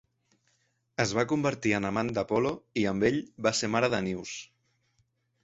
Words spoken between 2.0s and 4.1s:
d'Apolo i, amb ell, va ser mare